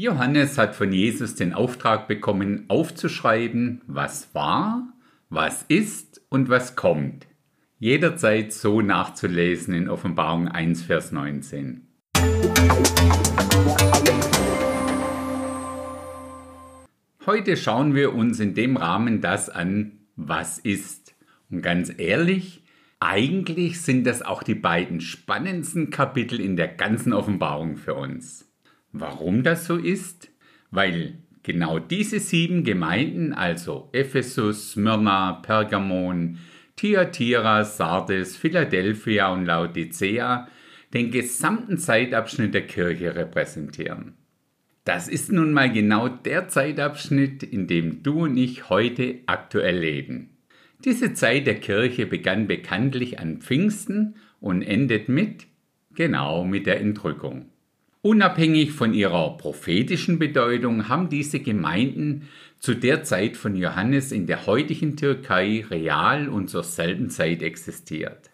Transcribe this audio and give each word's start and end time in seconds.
Johannes 0.00 0.58
hat 0.58 0.76
von 0.76 0.92
Jesus 0.92 1.34
den 1.34 1.52
Auftrag 1.52 2.06
bekommen, 2.06 2.66
aufzuschreiben, 2.68 3.82
was 3.88 4.32
war, 4.32 4.92
was 5.28 5.64
ist 5.66 6.22
und 6.28 6.48
was 6.48 6.76
kommt. 6.76 7.26
Jederzeit 7.80 8.52
so 8.52 8.80
nachzulesen 8.80 9.74
in 9.74 9.88
Offenbarung 9.88 10.46
1, 10.46 10.82
Vers 10.82 11.10
19. 11.10 11.88
Heute 17.26 17.56
schauen 17.56 17.96
wir 17.96 18.14
uns 18.14 18.38
in 18.38 18.54
dem 18.54 18.76
Rahmen 18.76 19.20
das 19.20 19.50
an, 19.50 20.06
was 20.14 20.60
ist. 20.60 21.16
Und 21.50 21.60
ganz 21.62 21.92
ehrlich, 21.98 22.62
eigentlich 23.00 23.80
sind 23.80 24.04
das 24.04 24.22
auch 24.22 24.44
die 24.44 24.54
beiden 24.54 25.00
spannendsten 25.00 25.90
Kapitel 25.90 26.40
in 26.40 26.54
der 26.54 26.68
ganzen 26.68 27.12
Offenbarung 27.12 27.76
für 27.76 27.94
uns. 27.94 28.47
Warum 29.00 29.44
das 29.44 29.66
so 29.66 29.76
ist? 29.76 30.28
Weil 30.72 31.18
genau 31.44 31.78
diese 31.78 32.18
sieben 32.18 32.64
Gemeinden, 32.64 33.32
also 33.32 33.90
Ephesus, 33.92 34.72
Smyrna, 34.72 35.34
Pergamon, 35.34 36.38
Thyatira, 36.74 37.64
Sardes, 37.64 38.36
Philadelphia 38.36 39.32
und 39.32 39.46
Laodicea, 39.46 40.48
den 40.92 41.12
gesamten 41.12 41.78
Zeitabschnitt 41.78 42.54
der 42.54 42.66
Kirche 42.66 43.14
repräsentieren. 43.14 44.14
Das 44.82 45.06
ist 45.06 45.30
nun 45.30 45.52
mal 45.52 45.70
genau 45.70 46.08
der 46.08 46.48
Zeitabschnitt, 46.48 47.44
in 47.44 47.68
dem 47.68 48.02
du 48.02 48.24
und 48.24 48.36
ich 48.36 48.68
heute 48.68 49.20
aktuell 49.26 49.78
leben. 49.78 50.30
Diese 50.84 51.14
Zeit 51.14 51.46
der 51.46 51.60
Kirche 51.60 52.06
begann 52.06 52.48
bekanntlich 52.48 53.20
an 53.20 53.38
Pfingsten 53.38 54.16
und 54.40 54.62
endet 54.62 55.08
mit, 55.08 55.46
genau 55.94 56.44
mit 56.44 56.66
der 56.66 56.80
Entrückung. 56.80 57.50
Unabhängig 58.02 58.72
von 58.72 58.94
ihrer 58.94 59.36
prophetischen 59.36 60.18
Bedeutung 60.20 60.88
haben 60.88 61.08
diese 61.08 61.40
Gemeinden 61.40 62.28
zu 62.60 62.74
der 62.74 63.02
Zeit 63.02 63.36
von 63.36 63.56
Johannes 63.56 64.12
in 64.12 64.26
der 64.26 64.46
heutigen 64.46 64.96
Türkei 64.96 65.64
real 65.68 66.28
und 66.28 66.48
zur 66.48 66.62
selben 66.62 67.10
Zeit 67.10 67.42
existiert. 67.42 68.30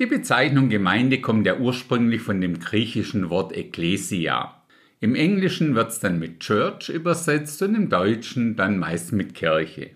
Die 0.00 0.06
Bezeichnung 0.06 0.68
Gemeinde 0.68 1.20
kommt 1.20 1.46
ja 1.46 1.58
ursprünglich 1.58 2.22
von 2.22 2.40
dem 2.40 2.58
griechischen 2.58 3.30
Wort 3.30 3.52
Ecclesia. 3.52 4.62
Im 5.00 5.14
Englischen 5.14 5.76
wird 5.76 5.90
es 5.90 6.00
dann 6.00 6.18
mit 6.18 6.40
Church 6.40 6.88
übersetzt 6.88 7.62
und 7.62 7.76
im 7.76 7.88
Deutschen 7.88 8.56
dann 8.56 8.78
meist 8.78 9.12
mit 9.12 9.34
Kirche. 9.34 9.90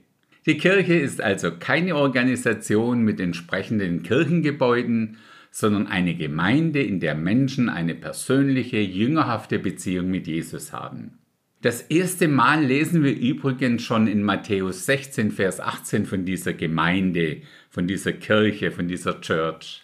Die 0.47 0.59
Kirche 0.59 0.95
ist 0.95 1.21
also 1.21 1.53
keine 1.59 1.97
Organisation 1.97 3.03
mit 3.03 3.21
entsprechenden 3.21 4.03
Kirchengebäuden, 4.03 5.19
sondern 5.53 5.86
eine 5.86 6.17
Gemeinde, 6.17 6.83
in 6.83 6.98
der 6.98 7.14
Menschen 7.14 7.69
eine 7.69 7.95
persönliche, 7.95 8.81
jüngerhafte 8.81 9.58
Beziehung 9.58 10.11
mit 10.11 10.27
Jesus 10.27 10.72
haben. 10.72 11.19
Das 11.61 11.83
erste 11.83 12.27
Mal 12.27 12.64
lesen 12.64 13.05
wir 13.05 13.17
übrigens 13.17 13.83
schon 13.83 14.08
in 14.08 14.25
Matthäus 14.25 14.86
16, 14.86 15.30
Vers 15.30 15.61
18 15.61 16.06
von 16.06 16.25
dieser 16.25 16.55
Gemeinde, 16.55 17.42
von 17.70 17.86
dieser 17.86 18.12
Kirche, 18.12 18.73
von 18.73 18.89
dieser 18.89 19.20
Church. 19.20 19.83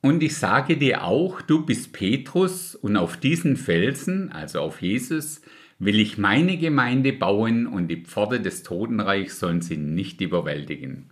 Und 0.00 0.22
ich 0.22 0.36
sage 0.36 0.76
dir 0.76 1.02
auch, 1.02 1.42
du 1.42 1.66
bist 1.66 1.92
Petrus 1.92 2.76
und 2.76 2.96
auf 2.96 3.16
diesen 3.16 3.56
Felsen, 3.56 4.30
also 4.30 4.60
auf 4.60 4.80
Jesus, 4.80 5.40
will 5.78 5.98
ich 5.98 6.18
meine 6.18 6.56
Gemeinde 6.58 7.12
bauen 7.12 7.66
und 7.66 7.88
die 7.88 8.04
Pforte 8.04 8.40
des 8.40 8.62
Totenreichs 8.62 9.40
sollen 9.40 9.62
sie 9.62 9.76
nicht 9.76 10.20
überwältigen. 10.20 11.10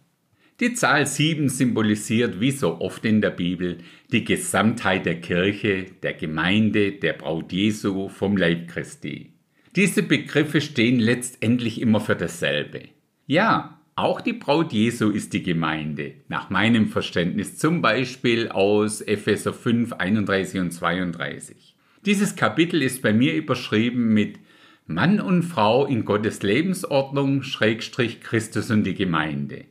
Die 0.58 0.72
Zahl 0.72 1.06
7 1.06 1.50
symbolisiert, 1.50 2.40
wie 2.40 2.50
so 2.50 2.80
oft 2.80 3.04
in 3.04 3.20
der 3.20 3.28
Bibel, 3.28 3.76
die 4.10 4.24
Gesamtheit 4.24 5.04
der 5.04 5.20
Kirche, 5.20 5.84
der 6.02 6.14
Gemeinde, 6.14 6.92
der 6.92 7.12
Braut 7.12 7.52
Jesu 7.52 8.08
vom 8.08 8.38
Leib 8.38 8.68
Christi. 8.68 9.34
Diese 9.74 10.02
Begriffe 10.02 10.62
stehen 10.62 10.98
letztendlich 10.98 11.78
immer 11.82 12.00
für 12.00 12.16
dasselbe. 12.16 12.84
Ja, 13.26 13.82
auch 13.96 14.22
die 14.22 14.32
Braut 14.32 14.72
Jesu 14.72 15.10
ist 15.10 15.34
die 15.34 15.42
Gemeinde, 15.42 16.14
nach 16.28 16.48
meinem 16.48 16.88
Verständnis 16.88 17.58
zum 17.58 17.82
Beispiel 17.82 18.48
aus 18.48 19.02
Epheser 19.02 19.52
5, 19.52 19.92
31 19.92 20.60
und 20.60 20.70
32. 20.70 21.76
Dieses 22.06 22.34
Kapitel 22.34 22.80
ist 22.80 23.02
bei 23.02 23.12
mir 23.12 23.34
überschrieben 23.34 24.14
mit 24.14 24.38
Mann 24.86 25.20
und 25.20 25.42
Frau 25.42 25.84
in 25.84 26.06
Gottes 26.06 26.42
Lebensordnung, 26.42 27.42
Schrägstrich 27.42 28.22
Christus 28.22 28.70
und 28.70 28.84
die 28.84 28.94
Gemeinde. 28.94 29.66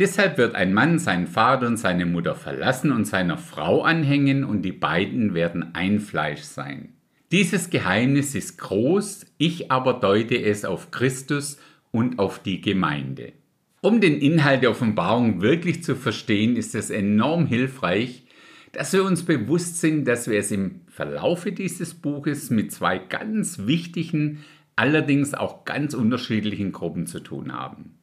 Deshalb 0.00 0.38
wird 0.38 0.54
ein 0.54 0.72
Mann 0.72 0.98
seinen 0.98 1.26
Vater 1.26 1.66
und 1.66 1.76
seine 1.76 2.06
Mutter 2.06 2.34
verlassen 2.34 2.90
und 2.90 3.04
seiner 3.04 3.36
Frau 3.36 3.82
anhängen 3.82 4.44
und 4.44 4.62
die 4.62 4.72
beiden 4.72 5.34
werden 5.34 5.74
ein 5.74 6.00
Fleisch 6.00 6.40
sein. 6.40 6.94
Dieses 7.30 7.68
Geheimnis 7.68 8.34
ist 8.34 8.56
groß, 8.56 9.26
ich 9.36 9.70
aber 9.70 9.92
deute 9.92 10.42
es 10.42 10.64
auf 10.64 10.90
Christus 10.90 11.58
und 11.90 12.18
auf 12.18 12.38
die 12.38 12.62
Gemeinde. 12.62 13.34
Um 13.82 14.00
den 14.00 14.18
Inhalt 14.18 14.62
der 14.62 14.70
Offenbarung 14.70 15.42
wirklich 15.42 15.84
zu 15.84 15.94
verstehen, 15.94 16.56
ist 16.56 16.74
es 16.74 16.88
enorm 16.88 17.44
hilfreich, 17.44 18.24
dass 18.72 18.94
wir 18.94 19.04
uns 19.04 19.24
bewusst 19.24 19.80
sind, 19.82 20.06
dass 20.06 20.28
wir 20.28 20.38
es 20.38 20.50
im 20.50 20.80
Verlaufe 20.88 21.52
dieses 21.52 21.92
Buches 21.92 22.48
mit 22.48 22.72
zwei 22.72 22.96
ganz 22.96 23.66
wichtigen, 23.66 24.44
allerdings 24.76 25.34
auch 25.34 25.66
ganz 25.66 25.92
unterschiedlichen 25.92 26.72
Gruppen 26.72 27.06
zu 27.06 27.20
tun 27.20 27.52
haben. 27.52 27.96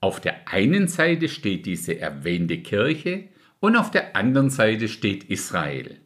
Auf 0.00 0.20
der 0.20 0.33
einen 0.48 0.88
Seite 0.88 1.28
steht 1.28 1.66
diese 1.66 1.98
erwähnte 1.98 2.58
Kirche 2.58 3.24
und 3.60 3.76
auf 3.76 3.90
der 3.90 4.16
anderen 4.16 4.50
Seite 4.50 4.88
steht 4.88 5.24
Israel. 5.24 5.98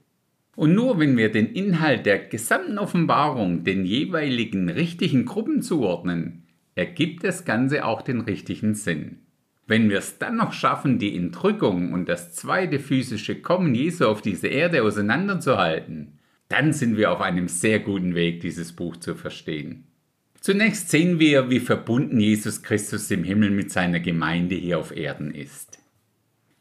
Und 0.57 0.75
nur 0.75 0.99
wenn 0.99 1.17
wir 1.17 1.31
den 1.31 1.53
Inhalt 1.53 2.05
der 2.05 2.19
gesamten 2.19 2.79
Offenbarung 2.79 3.65
den 3.65 3.85
jeweiligen 3.85 4.69
richtigen 4.69 5.25
Gruppen 5.25 5.63
zuordnen, 5.63 6.45
ergibt 6.75 7.25
das 7.25 7.45
Ganze 7.45 7.85
auch 7.85 8.03
den 8.03 8.21
richtigen 8.21 8.75
Sinn. 8.75 9.19
Wenn 9.69 9.91
wir 9.91 9.99
es 9.99 10.19
dann 10.19 10.37
noch 10.37 10.53
schaffen, 10.53 10.99
die 10.99 11.15
Entrückung 11.15 11.93
und 11.93 12.09
das 12.09 12.35
zweite 12.35 12.79
physische 12.79 13.37
Kommen 13.41 13.75
Jesu 13.75 14.07
auf 14.07 14.23
diese 14.23 14.49
Erde 14.49 14.83
auseinanderzuhalten, 14.83 16.19
dann 16.49 16.73
sind 16.73 16.97
wir 16.97 17.13
auf 17.13 17.21
einem 17.21 17.49
sehr 17.49 17.79
guten 17.79 18.15
Weg, 18.15 18.41
dieses 18.41 18.73
Buch 18.73 18.97
zu 18.97 19.15
verstehen. 19.15 19.85
Zunächst 20.41 20.91
sehen 20.91 21.19
wir, 21.19 21.51
wie 21.51 21.59
verbunden 21.59 22.21
Jesus 22.21 22.63
Christus 22.63 23.11
im 23.11 23.25
Himmel 23.25 23.51
mit 23.51 23.73
seiner 23.73 23.99
Gemeinde 23.99 24.55
hier 24.55 24.79
auf 24.79 24.97
Erden 24.97 25.35
ist. 25.35 25.81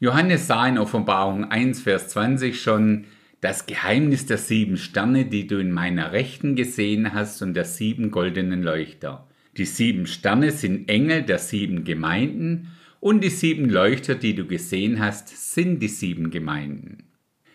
Johannes 0.00 0.46
sah 0.46 0.66
in 0.66 0.78
Offenbarung 0.78 1.44
1, 1.44 1.82
Vers 1.82 2.08
20 2.08 2.60
schon 2.60 3.04
das 3.40 3.66
Geheimnis 3.66 4.26
der 4.26 4.38
sieben 4.38 4.76
Sterne, 4.76 5.26
die 5.26 5.46
du 5.46 5.58
in 5.58 5.70
meiner 5.70 6.12
Rechten 6.12 6.56
gesehen 6.56 7.14
hast, 7.14 7.40
und 7.40 7.54
der 7.54 7.64
sieben 7.64 8.10
goldenen 8.10 8.62
Leuchter. 8.64 9.28
Die 9.56 9.64
sieben 9.64 10.06
Sterne 10.06 10.50
sind 10.50 10.88
Engel 10.88 11.22
der 11.22 11.38
sieben 11.38 11.84
Gemeinden, 11.84 12.72
und 13.00 13.22
die 13.22 13.30
sieben 13.30 13.70
Leuchter, 13.70 14.16
die 14.16 14.34
du 14.34 14.44
gesehen 14.44 14.98
hast, 14.98 15.28
sind 15.54 15.80
die 15.80 15.88
sieben 15.88 16.30
Gemeinden. 16.30 17.04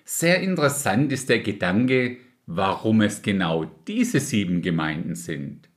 Sehr 0.05 0.39
interessant 0.39 1.11
ist 1.11 1.27
der 1.27 1.39
Gedanke, 1.39 2.17
warum 2.45 3.01
es 3.01 3.21
genau 3.21 3.69
diese 3.87 4.21
sieben 4.21 4.61
Gemeinden 4.61 5.15
sind 5.15 5.69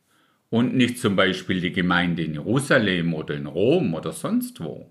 und 0.57 0.75
nicht 0.75 0.99
zum 0.99 1.17
Beispiel 1.17 1.61
die 1.61 1.73
Gemeinde 1.73 2.25
in 2.25 2.33
Jerusalem 2.33 3.13
oder 3.13 3.35
in 3.35 3.45
Rom 3.45 3.93
oder 3.93 4.13
sonst 4.13 4.59
wo. 4.61 4.91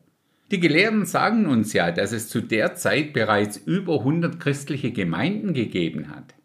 Die 0.52 0.60
Gelehrten 0.60 1.08
sagen 1.08 1.48
uns 1.48 1.74
ja, 1.74 1.92
dass 1.92 2.12
es 2.12 2.30
zu 2.30 2.40
der 2.40 2.76
Zeit 2.76 3.14
bereits 3.14 3.58
über 3.58 4.00
100 4.00 4.40
christliche 4.40 4.92
Gemeinden 4.92 5.56
gegeben 5.56 6.12
hat. 6.12 6.36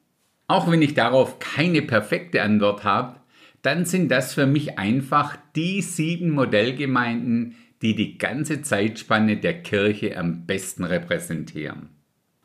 Auch 0.46 0.70
wenn 0.70 0.80
ich 0.80 0.94
darauf 0.94 1.38
keine 1.38 1.82
perfekte 1.82 2.42
Antwort 2.42 2.82
habe, 2.82 3.20
dann 3.60 3.84
sind 3.84 4.10
das 4.10 4.32
für 4.32 4.46
mich 4.46 4.78
einfach 4.78 5.36
die 5.54 5.82
sieben 5.82 6.30
Modellgemeinden, 6.30 7.56
die 7.82 7.94
die 7.94 8.16
ganze 8.16 8.62
Zeitspanne 8.62 9.36
der 9.36 9.60
Kirche 9.60 10.16
am 10.16 10.46
besten 10.46 10.84
repräsentieren. 10.84 11.90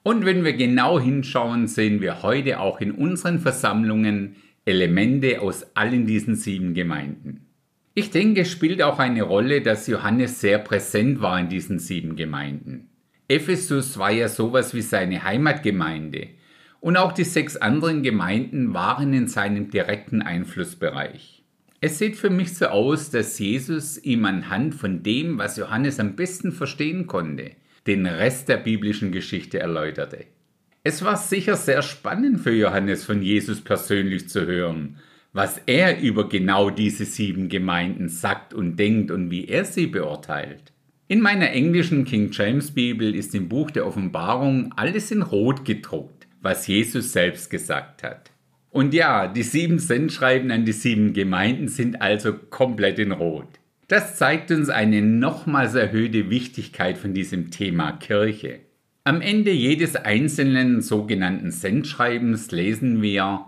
Und 0.04 0.26
wenn 0.26 0.44
wir 0.44 0.54
genau 0.54 1.00
hinschauen, 1.00 1.68
sehen 1.68 2.02
wir 2.02 2.22
heute 2.22 2.60
auch 2.60 2.82
in 2.82 2.92
unseren 2.92 3.40
Versammlungen 3.40 4.36
Elemente 4.68 5.42
aus 5.42 5.76
allen 5.76 6.08
diesen 6.08 6.36
sieben 6.36 6.74
Gemeinden. 6.74 7.46
Ich 7.94 8.10
denke, 8.10 8.42
es 8.42 8.52
spielt 8.52 8.82
auch 8.82 8.98
eine 8.98 9.22
Rolle, 9.22 9.62
dass 9.62 9.86
Johannes 9.86 10.42
sehr 10.42 10.58
präsent 10.58 11.22
war 11.22 11.40
in 11.40 11.50
diesen 11.50 11.78
sieben 11.78 12.16
Gemeinden. 12.16 12.90
Ephesus 13.28 14.00
war 14.00 14.10
ja 14.12 14.28
sowas 14.28 14.74
wie 14.74 14.82
seine 14.82 15.24
Heimatgemeinde 15.24 16.30
und 16.82 16.98
auch 16.98 17.12
die 17.12 17.24
sechs 17.24 17.58
anderen 17.58 18.02
Gemeinden 18.02 18.74
waren 18.74 19.14
in 19.14 19.28
seinem 19.28 19.70
direkten 19.70 20.24
Einflussbereich. 20.24 21.44
Es 21.80 22.00
sieht 22.00 22.16
für 22.16 22.32
mich 22.32 22.56
so 22.56 22.66
aus, 22.66 23.12
dass 23.12 23.38
Jesus 23.38 24.04
ihm 24.04 24.26
anhand 24.26 24.74
von 24.74 25.04
dem, 25.04 25.38
was 25.38 25.58
Johannes 25.58 26.00
am 26.00 26.16
besten 26.16 26.52
verstehen 26.52 27.06
konnte, 27.06 27.52
den 27.86 28.08
Rest 28.08 28.50
der 28.50 28.58
biblischen 28.58 29.12
Geschichte 29.12 29.60
erläuterte. 29.60 30.26
Es 30.88 31.04
war 31.04 31.18
sicher 31.18 31.56
sehr 31.56 31.82
spannend 31.82 32.42
für 32.42 32.54
Johannes 32.54 33.06
von 33.06 33.24
Jesus 33.24 33.60
persönlich 33.60 34.30
zu 34.30 34.46
hören, 34.46 34.98
was 35.34 35.60
er 35.66 36.00
über 36.00 36.30
genau 36.30 36.70
diese 36.70 37.06
sieben 37.06 37.50
Gemeinden 37.50 38.08
sagt 38.08 38.54
und 38.54 38.78
denkt 38.78 39.10
und 39.10 39.32
wie 39.32 39.48
er 39.48 39.66
sie 39.66 39.88
beurteilt. 39.88 40.72
In 41.08 41.22
meiner 41.22 41.50
englischen 41.50 42.06
King 42.06 42.30
James 42.32 42.70
Bibel 42.70 43.16
ist 43.16 43.34
im 43.34 43.50
Buch 43.50 43.72
der 43.72 43.88
Offenbarung 43.88 44.74
alles 44.76 45.10
in 45.10 45.24
Rot 45.24 45.66
gedruckt, 45.66 46.28
was 46.44 46.68
Jesus 46.68 47.14
selbst 47.14 47.50
gesagt 47.50 48.04
hat. 48.04 48.30
Und 48.70 48.94
ja, 48.94 49.28
die 49.28 49.42
sieben 49.42 49.80
Sendschreiben 49.80 50.52
an 50.52 50.66
die 50.66 50.72
sieben 50.72 51.14
Gemeinden 51.14 51.68
sind 51.68 52.00
also 52.00 52.32
komplett 52.34 53.00
in 53.00 53.12
Rot. 53.12 53.48
Das 53.88 54.18
zeigt 54.18 54.52
uns 54.52 54.70
eine 54.70 55.02
nochmals 55.02 55.74
erhöhte 55.74 56.30
Wichtigkeit 56.30 57.00
von 57.00 57.16
diesem 57.16 57.50
Thema 57.50 57.94
Kirche. 57.94 58.65
Am 59.08 59.22
Ende 59.22 59.52
jedes 59.52 59.96
einzelnen 59.96 60.82
sogenannten 60.82 61.52
Sendschreibens 61.52 62.50
lesen 62.50 63.04
wir, 63.04 63.46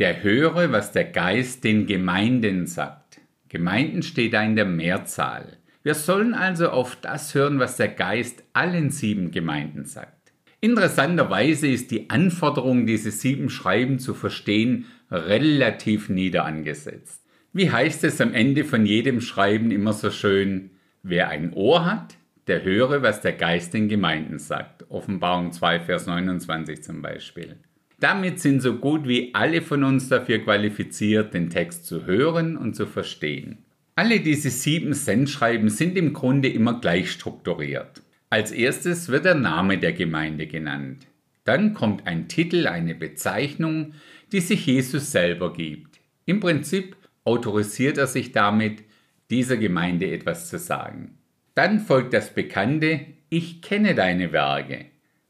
der 0.00 0.24
höre, 0.24 0.72
was 0.72 0.90
der 0.90 1.04
Geist 1.04 1.62
den 1.62 1.86
Gemeinden 1.86 2.66
sagt. 2.66 3.20
Gemeinden 3.48 4.02
steht 4.02 4.32
da 4.32 4.42
in 4.42 4.56
der 4.56 4.64
Mehrzahl. 4.64 5.58
Wir 5.84 5.94
sollen 5.94 6.34
also 6.34 6.70
auf 6.70 6.96
das 6.96 7.32
hören, 7.32 7.60
was 7.60 7.76
der 7.76 7.86
Geist 7.86 8.42
allen 8.54 8.90
sieben 8.90 9.30
Gemeinden 9.30 9.84
sagt. 9.84 10.32
Interessanterweise 10.60 11.68
ist 11.68 11.92
die 11.92 12.10
Anforderung, 12.10 12.84
diese 12.84 13.12
sieben 13.12 13.50
Schreiben 13.50 14.00
zu 14.00 14.14
verstehen, 14.14 14.86
relativ 15.12 16.08
nieder 16.08 16.44
angesetzt. 16.44 17.22
Wie 17.52 17.70
heißt 17.70 18.02
es 18.02 18.20
am 18.20 18.34
Ende 18.34 18.64
von 18.64 18.84
jedem 18.84 19.20
Schreiben 19.20 19.70
immer 19.70 19.92
so 19.92 20.10
schön, 20.10 20.70
wer 21.04 21.28
ein 21.28 21.52
Ohr 21.52 21.86
hat, 21.86 22.18
der 22.48 22.64
höre, 22.64 23.02
was 23.02 23.20
der 23.20 23.34
Geist 23.34 23.74
den 23.74 23.88
Gemeinden 23.88 24.38
sagt. 24.38 24.77
Offenbarung 24.88 25.52
2, 25.52 25.80
Vers 25.80 26.06
29 26.06 26.82
zum 26.82 27.02
Beispiel. 27.02 27.56
Damit 28.00 28.40
sind 28.40 28.60
so 28.60 28.76
gut 28.76 29.08
wie 29.08 29.34
alle 29.34 29.60
von 29.60 29.82
uns 29.84 30.08
dafür 30.08 30.38
qualifiziert, 30.38 31.34
den 31.34 31.50
Text 31.50 31.86
zu 31.86 32.06
hören 32.06 32.56
und 32.56 32.76
zu 32.76 32.86
verstehen. 32.86 33.58
Alle 33.96 34.20
diese 34.20 34.50
sieben 34.50 34.94
Sendschreiben 34.94 35.68
sind 35.68 35.96
im 35.96 36.12
Grunde 36.12 36.48
immer 36.48 36.80
gleich 36.80 37.10
strukturiert. 37.10 38.02
Als 38.30 38.52
erstes 38.52 39.08
wird 39.08 39.24
der 39.24 39.34
Name 39.34 39.78
der 39.78 39.92
Gemeinde 39.92 40.46
genannt. 40.46 41.06
Dann 41.44 41.74
kommt 41.74 42.06
ein 42.06 42.28
Titel, 42.28 42.68
eine 42.68 42.94
Bezeichnung, 42.94 43.94
die 44.30 44.40
sich 44.40 44.66
Jesus 44.66 45.10
selber 45.10 45.52
gibt. 45.52 45.98
Im 46.26 46.38
Prinzip 46.38 46.94
autorisiert 47.24 47.98
er 47.98 48.06
sich 48.06 48.32
damit, 48.32 48.84
dieser 49.30 49.56
Gemeinde 49.56 50.10
etwas 50.10 50.48
zu 50.48 50.58
sagen. 50.58 51.18
Dann 51.54 51.80
folgt 51.80 52.14
das 52.14 52.32
bekannte 52.32 53.00
Ich 53.30 53.60
kenne 53.60 53.94
deine 53.94 54.32
Werke 54.32 54.86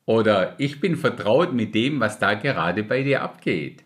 oder 0.07 0.55
Ich 0.59 0.81
bin 0.81 0.97
vertraut 0.97 1.53
mit 1.53 1.75
dem, 1.75 2.01
was 2.01 2.19
da 2.19 2.35
gerade 2.35 2.83
bei 2.85 3.03
dir 3.03 3.23
abgeht. 3.23 3.85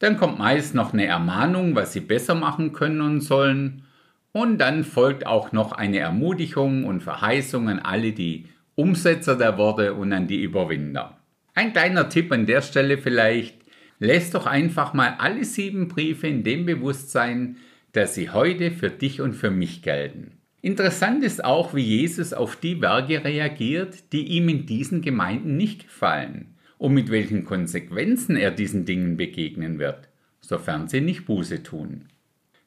Dann 0.00 0.16
kommt 0.16 0.38
meist 0.38 0.74
noch 0.74 0.92
eine 0.92 1.06
Ermahnung, 1.06 1.76
was 1.76 1.92
sie 1.92 2.00
besser 2.00 2.34
machen 2.34 2.72
können 2.72 3.00
und 3.00 3.20
sollen 3.20 3.84
und 4.32 4.58
dann 4.58 4.82
folgt 4.82 5.26
auch 5.26 5.52
noch 5.52 5.72
eine 5.72 5.98
Ermutigung 5.98 6.84
und 6.84 7.02
Verheißung 7.02 7.68
an 7.68 7.78
alle 7.78 8.12
die 8.12 8.46
Umsetzer 8.74 9.36
der 9.36 9.58
Worte 9.58 9.94
und 9.94 10.12
an 10.12 10.26
die 10.26 10.42
Überwinder. 10.42 11.18
Ein 11.54 11.72
kleiner 11.72 12.08
Tipp 12.08 12.32
an 12.32 12.46
der 12.46 12.62
Stelle 12.62 12.96
vielleicht, 12.96 13.56
lässt 13.98 14.34
doch 14.34 14.46
einfach 14.46 14.94
mal 14.94 15.16
alle 15.18 15.44
sieben 15.44 15.86
Briefe 15.88 16.26
in 16.26 16.42
dem 16.42 16.64
Bewusstsein, 16.66 17.58
dass 17.92 18.14
sie 18.14 18.30
heute 18.30 18.70
für 18.70 18.90
dich 18.90 19.20
und 19.20 19.34
für 19.34 19.50
mich 19.50 19.82
gelten. 19.82 20.32
Interessant 20.64 21.24
ist 21.24 21.44
auch, 21.44 21.74
wie 21.74 21.82
Jesus 21.82 22.32
auf 22.32 22.54
die 22.54 22.80
Werke 22.80 23.24
reagiert, 23.24 24.12
die 24.12 24.28
ihm 24.28 24.48
in 24.48 24.64
diesen 24.64 25.02
Gemeinden 25.02 25.56
nicht 25.56 25.88
gefallen 25.88 26.54
und 26.78 26.94
mit 26.94 27.10
welchen 27.10 27.44
Konsequenzen 27.44 28.36
er 28.36 28.52
diesen 28.52 28.84
Dingen 28.84 29.16
begegnen 29.16 29.80
wird, 29.80 30.08
sofern 30.40 30.86
sie 30.86 31.00
nicht 31.00 31.26
Buße 31.26 31.64
tun. 31.64 32.04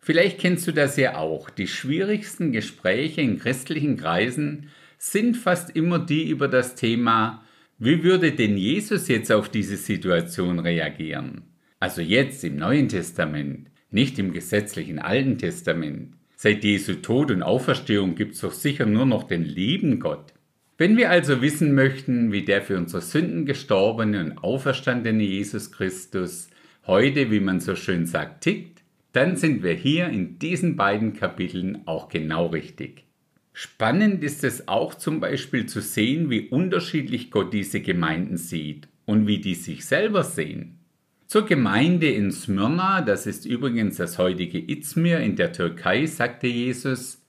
Vielleicht 0.01 0.39
kennst 0.39 0.67
du 0.67 0.73
das 0.73 0.97
ja 0.97 1.15
auch. 1.15 1.49
Die 1.49 1.67
schwierigsten 1.67 2.51
Gespräche 2.51 3.21
in 3.21 3.39
christlichen 3.39 3.95
Kreisen 3.95 4.67
sind 4.97 5.37
fast 5.37 5.73
immer 5.73 5.97
die 5.97 6.29
über 6.29 6.49
das 6.49 6.75
Thema, 6.75 7.43
wie 7.77 8.03
würde 8.03 8.33
denn 8.33 8.57
Jesus 8.57 9.07
jetzt 9.07 9.31
auf 9.31 9.47
diese 9.47 9.77
Situation 9.77 10.59
reagieren? 10.59 11.43
Also 11.79 12.01
jetzt 12.01 12.43
im 12.43 12.57
Neuen 12.57 12.89
Testament, 12.89 13.69
nicht 13.89 14.19
im 14.19 14.33
gesetzlichen 14.33 14.99
Alten 14.99 15.37
Testament. 15.37 16.13
Seit 16.45 16.63
Jesu 16.63 16.93
Tod 16.93 17.31
und 17.31 17.41
Auferstehung 17.41 18.13
gibt 18.13 18.35
es 18.35 18.41
doch 18.41 18.51
sicher 18.51 18.85
nur 18.85 19.07
noch 19.07 19.23
den 19.23 19.43
lieben 19.43 19.99
Gott. 19.99 20.31
Wenn 20.77 20.95
wir 20.95 21.09
also 21.09 21.41
wissen 21.41 21.73
möchten, 21.73 22.31
wie 22.31 22.45
der 22.45 22.61
für 22.61 22.77
unsere 22.77 23.01
Sünden 23.01 23.47
gestorbene 23.47 24.23
und 24.23 24.37
auferstandene 24.43 25.23
Jesus 25.23 25.71
Christus 25.71 26.51
heute, 26.85 27.31
wie 27.31 27.39
man 27.39 27.61
so 27.61 27.75
schön 27.75 28.05
sagt, 28.05 28.43
tickt, 28.43 28.83
dann 29.11 29.37
sind 29.37 29.63
wir 29.63 29.73
hier 29.73 30.07
in 30.09 30.37
diesen 30.37 30.75
beiden 30.75 31.13
Kapiteln 31.13 31.81
auch 31.87 32.09
genau 32.09 32.45
richtig. 32.45 33.05
Spannend 33.51 34.23
ist 34.23 34.43
es 34.43 34.67
auch 34.67 34.93
zum 34.93 35.19
Beispiel 35.19 35.65
zu 35.65 35.81
sehen, 35.81 36.29
wie 36.29 36.49
unterschiedlich 36.49 37.31
Gott 37.31 37.55
diese 37.55 37.81
Gemeinden 37.81 38.37
sieht 38.37 38.87
und 39.05 39.25
wie 39.25 39.39
die 39.39 39.55
sich 39.55 39.83
selber 39.83 40.23
sehen. 40.23 40.77
Zur 41.27 41.47
Gemeinde 41.47 42.07
in 42.07 42.31
Smyrna, 42.31 43.01
das 43.01 43.25
ist 43.25 43.47
übrigens 43.47 43.97
das 43.97 44.19
heutige 44.19 44.59
Izmir 44.59 45.19
in 45.21 45.35
der 45.35 45.53
Türkei, 45.53 46.05
sagte 46.05 46.45
Jesus, 46.45 47.25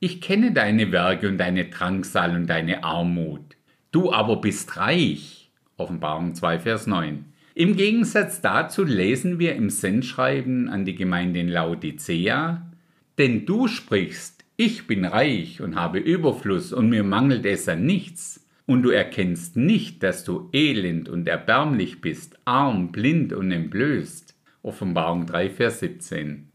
ich 0.00 0.20
kenne 0.20 0.52
deine 0.52 0.92
Werke 0.92 1.28
und 1.28 1.38
deine 1.38 1.64
Drangsal 1.64 2.36
und 2.36 2.46
deine 2.46 2.84
Armut. 2.84 3.56
Du 3.90 4.12
aber 4.12 4.42
bist 4.42 4.76
reich. 4.76 5.50
Offenbarung 5.78 6.34
2, 6.34 6.58
Vers 6.58 6.86
9. 6.86 7.24
Im 7.54 7.74
Gegensatz 7.74 8.42
dazu 8.42 8.84
lesen 8.84 9.38
wir 9.38 9.54
im 9.54 9.70
Sendschreiben 9.70 10.68
an 10.68 10.84
die 10.84 10.94
Gemeinde 10.94 11.40
in 11.40 11.48
Laodicea, 11.48 12.70
denn 13.16 13.46
du 13.46 13.66
sprichst, 13.66 14.44
ich 14.56 14.86
bin 14.86 15.06
reich 15.06 15.62
und 15.62 15.74
habe 15.74 16.00
Überfluss 16.00 16.74
und 16.74 16.90
mir 16.90 17.02
mangelt 17.02 17.46
es 17.46 17.66
an 17.66 17.86
nichts, 17.86 18.46
und 18.68 18.82
du 18.82 18.90
erkennst 18.90 19.56
nicht, 19.56 20.02
dass 20.02 20.24
du 20.24 20.50
elend 20.52 21.08
und 21.08 21.26
erbärmlich 21.26 22.02
bist, 22.02 22.38
arm, 22.44 22.92
blind 22.92 23.32
und 23.32 23.50
entblößt. 23.50 24.36
Offenbarung 24.62 25.24
3, 25.24 25.48
Vers 25.48 25.80
17. 25.80 26.50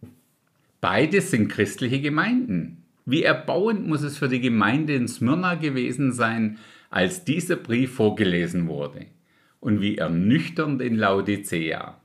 Beides 0.80 1.32
sind 1.32 1.48
christliche 1.48 2.00
Gemeinden. 2.02 2.84
Wie 3.08 3.24
erbauend 3.24 3.88
muss 3.88 4.04
es 4.04 4.20
für 4.20 4.30
die 4.30 4.42
Gemeinde 4.42 4.94
in 4.94 5.08
Smyrna 5.08 5.56
gewesen 5.56 6.12
sein, 6.12 6.60
als 6.92 7.26
dieser 7.26 7.56
Brief 7.56 7.96
vorgelesen 7.96 8.68
wurde 8.68 9.08
und 9.60 9.82
wie 9.82 9.98
ernüchternd 9.98 10.84
in 10.84 10.98
Laodicea. 10.98 12.00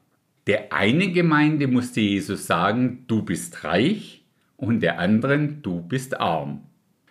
Der 0.47 0.73
eine 0.73 1.13
Gemeinde 1.13 1.67
musste 1.67 2.01
Jesus 2.01 2.47
sagen, 2.47 3.05
du 3.09 3.23
bist 3.23 3.63
reich 3.63 4.25
und 4.57 4.81
der 4.81 5.01
anderen, 5.01 5.61
du 5.61 5.83
bist 5.83 6.19
arm. 6.19 6.63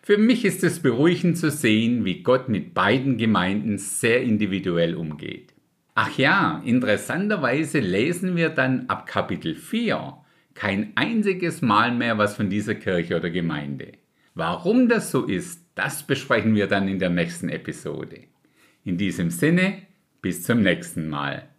Für 0.07 0.17
mich 0.17 0.45
ist 0.45 0.63
es 0.63 0.79
beruhigend 0.79 1.37
zu 1.37 1.51
sehen, 1.51 2.05
wie 2.05 2.23
Gott 2.23 2.47
mit 2.47 2.73
beiden 2.73 3.17
Gemeinden 3.17 3.77
sehr 3.77 4.23
individuell 4.23 4.95
umgeht. 4.95 5.53
Ach 5.95 6.17
ja, 6.17 6.61
interessanterweise 6.63 7.79
lesen 7.79 8.37
wir 8.37 8.47
dann 8.47 8.87
ab 8.87 9.05
Kapitel 9.05 9.53
4 9.53 10.15
kein 10.53 10.93
einziges 10.95 11.61
Mal 11.61 11.93
mehr 11.93 12.17
was 12.17 12.37
von 12.37 12.49
dieser 12.49 12.75
Kirche 12.75 13.17
oder 13.17 13.29
Gemeinde. 13.29 13.97
Warum 14.33 14.87
das 14.87 15.11
so 15.11 15.25
ist, 15.25 15.65
das 15.75 16.03
besprechen 16.03 16.55
wir 16.55 16.67
dann 16.67 16.87
in 16.87 16.99
der 16.99 17.09
nächsten 17.09 17.49
Episode. 17.49 18.21
In 18.85 18.95
diesem 18.95 19.29
Sinne, 19.29 19.81
bis 20.21 20.41
zum 20.41 20.61
nächsten 20.61 21.09
Mal. 21.09 21.49